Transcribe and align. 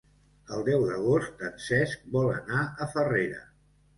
El 0.55 0.63
deu 0.69 0.85
d'agost 0.91 1.43
en 1.49 1.51
Cesc 1.67 2.01
vol 2.17 2.31
anar 2.37 2.65
a 2.65 2.87
Farrera. 2.95 3.45